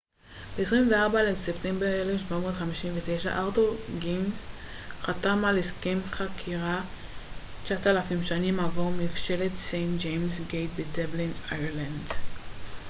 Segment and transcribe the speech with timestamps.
[0.57, 4.45] ב-24 לספטמבר 1759 ארתור גינס
[5.01, 6.81] חתם על הסכם חכירה
[7.71, 12.07] ל-9,000 שנים עבור מבשלת סיינט ג'יימס גייט בדבלין אירלנד